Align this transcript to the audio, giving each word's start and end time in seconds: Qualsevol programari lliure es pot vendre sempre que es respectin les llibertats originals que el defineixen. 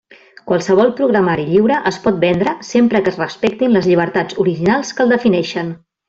Qualsevol 0.51 0.87
programari 0.99 1.43
lliure 1.49 1.75
es 1.91 1.99
pot 2.07 2.17
vendre 2.23 2.53
sempre 2.71 3.01
que 3.07 3.13
es 3.15 3.19
respectin 3.23 3.75
les 3.79 3.89
llibertats 3.91 4.39
originals 4.45 4.95
que 5.01 5.05
el 5.07 5.13
defineixen. 5.19 5.71